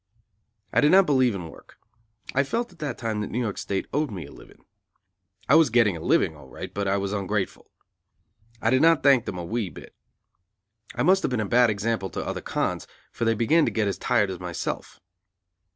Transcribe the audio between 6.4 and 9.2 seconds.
right, but I was ungrateful. I did not